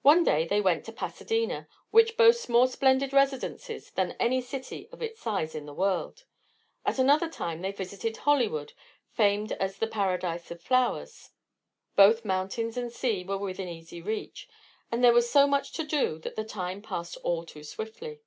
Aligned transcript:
One 0.00 0.24
day 0.24 0.46
they 0.46 0.62
went 0.62 0.86
to 0.86 0.92
Pasadena, 0.92 1.68
which 1.90 2.16
boasts 2.16 2.48
more 2.48 2.66
splendid 2.66 3.12
residences 3.12 3.90
than 3.90 4.12
any 4.18 4.40
city 4.40 4.88
of 4.90 5.02
its 5.02 5.20
size 5.20 5.54
in 5.54 5.66
the 5.66 5.74
world; 5.74 6.24
at 6.86 6.98
another 6.98 7.28
time 7.28 7.60
they 7.60 7.70
visited 7.70 8.16
Hollywood, 8.16 8.72
famed 9.10 9.52
as 9.52 9.76
"the 9.76 9.86
Paradise 9.86 10.50
of 10.50 10.62
Flowers." 10.62 11.28
Both 11.94 12.24
mountains 12.24 12.78
and 12.78 12.90
sea 12.90 13.22
were 13.22 13.36
within 13.36 13.68
easy 13.68 14.00
reach, 14.00 14.48
and 14.90 15.04
there 15.04 15.12
was 15.12 15.30
so 15.30 15.46
much 15.46 15.72
to 15.72 15.84
do 15.84 16.18
that 16.20 16.36
the 16.36 16.44
time 16.44 16.80
passed 16.80 17.18
all 17.22 17.44
too 17.44 17.64
swiftly. 17.64 18.22